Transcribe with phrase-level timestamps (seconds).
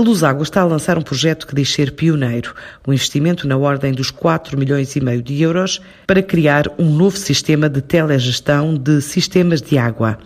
[0.00, 2.54] A Água está a lançar um projeto que diz ser pioneiro,
[2.88, 7.18] um investimento na ordem dos 4 milhões e meio de euros para criar um novo
[7.18, 10.18] sistema de telegestão de sistemas de água.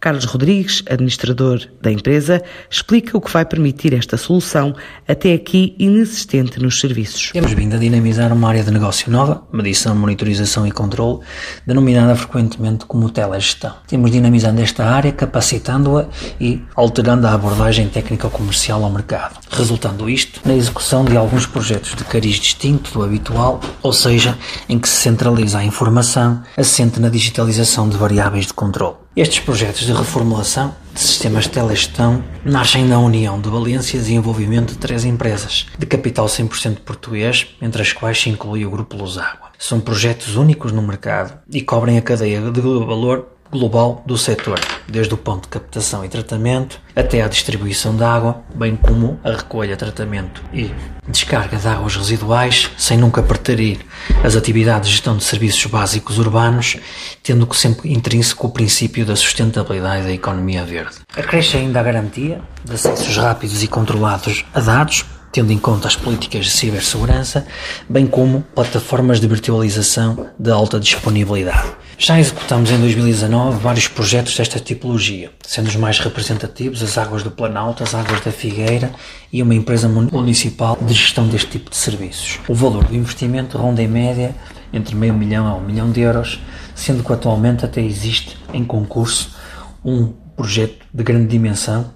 [0.00, 4.74] Carlos Rodrigues, administrador da empresa, explica o que vai permitir esta solução,
[5.06, 7.30] até aqui inexistente nos serviços.
[7.32, 11.20] Temos vindo a dinamizar uma área de negócio nova, medição, monitorização e controle,
[11.66, 13.74] denominada frequentemente como telegestão.
[13.86, 16.06] Temos dinamizando esta área, capacitando-a
[16.40, 22.04] e alterando a abordagem técnico-comercial ao mercado, resultando isto na execução de alguns projetos de
[22.04, 27.86] cariz distinto do habitual, ou seja, em que se centraliza a informação assente na digitalização
[27.86, 28.96] de variáveis de controle.
[29.16, 34.72] Estes projetos de reformulação de sistemas de telegestão nascem da união de valências e envolvimento
[34.72, 39.50] de três empresas, de capital 100% português, entre as quais se inclui o Grupo Luságua.
[39.58, 45.12] São projetos únicos no mercado e cobrem a cadeia de valor global do setor, desde
[45.12, 49.76] o ponto de captação e tratamento até à distribuição de água, bem como a recolha,
[49.76, 50.70] tratamento e
[51.08, 53.80] descarga de águas residuais, sem nunca preterir
[54.22, 56.76] as atividades de gestão de serviços básicos urbanos,
[57.22, 60.96] tendo que sempre intrínseco o princípio da sustentabilidade da economia verde.
[61.16, 65.96] Acresce ainda a garantia de acessos rápidos e controlados a dados, tendo em conta as
[65.96, 67.46] políticas de cibersegurança,
[67.88, 71.72] bem como plataformas de virtualização de alta disponibilidade.
[72.02, 77.30] Já executamos em 2019 vários projetos desta tipologia, sendo os mais representativos as Águas do
[77.30, 78.90] Planalto, as Águas da Figueira
[79.30, 82.40] e uma empresa municipal de gestão deste tipo de serviços.
[82.48, 84.34] O valor do investimento ronda em média
[84.72, 86.40] entre meio milhão a um milhão de euros,
[86.74, 89.36] sendo que atualmente até existe em concurso
[89.84, 91.92] um projeto de grande dimensão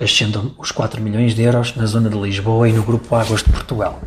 [0.00, 3.50] ascendam os 4 milhões de euros na zona de Lisboa e no Grupo Águas de
[3.50, 4.00] Portugal.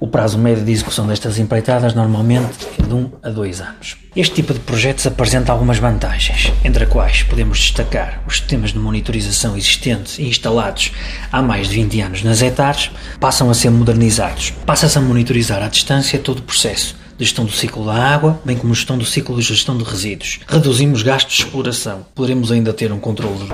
[0.00, 3.96] O prazo médio de execução destas empreitadas normalmente é de 1 a 2 anos.
[4.14, 8.78] Este tipo de projetos apresenta algumas vantagens, entre as quais podemos destacar os sistemas de
[8.78, 10.92] monitorização existentes e instalados
[11.32, 14.52] há mais de 20 anos nas hectares passam a ser modernizados.
[14.64, 18.56] Passa-se a monitorizar à distância todo o processo, de gestão do ciclo da água, bem
[18.56, 20.38] como gestão do ciclo de gestão de resíduos.
[20.46, 22.06] Reduzimos gastos de exploração.
[22.14, 23.44] Poderemos ainda ter um controle de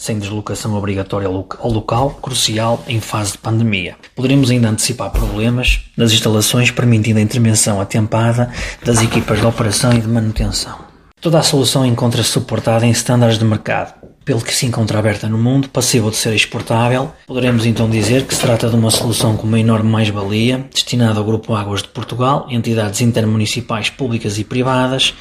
[0.00, 3.96] sem deslocação obrigatória ao local, crucial em fase de pandemia.
[4.16, 8.50] Poderemos ainda antecipar problemas nas instalações, permitindo a intervenção atempada
[8.82, 10.90] das equipas de operação e de manutenção.
[11.20, 13.92] Toda a solução encontra-se suportada em estándares de mercado,
[14.24, 17.12] pelo que se encontra aberta no mundo, passível de ser exportável.
[17.26, 21.24] Poderemos então dizer que se trata de uma solução com uma enorme mais-valia, destinada ao
[21.24, 25.14] Grupo Águas de Portugal, entidades intermunicipais públicas e privadas,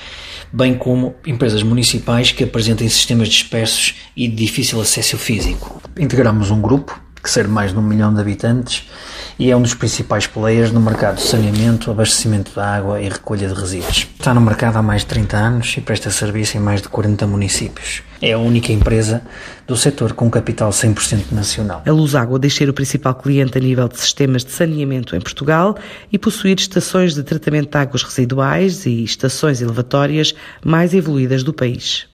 [0.51, 5.81] bem como empresas municipais que apresentem sistemas dispersos e de difícil acesso físico.
[5.97, 8.85] Integramos um grupo que serve mais de um milhão de habitantes
[9.39, 13.47] e é um dos principais players no mercado de saneamento, abastecimento de água e recolha
[13.47, 14.05] de resíduos.
[14.19, 17.25] Está no mercado há mais de 30 anos e presta serviço em mais de 40
[17.25, 18.03] municípios.
[18.21, 19.21] É a única empresa
[19.65, 21.81] do setor com capital 100% nacional.
[21.85, 25.21] A Luz Água deixa ser o principal cliente a nível de sistemas de saneamento em
[25.21, 25.77] Portugal
[26.11, 30.35] e possuir estações de tratamento de águas residuais e estações elevatórias
[30.65, 32.07] mais evoluídas do país.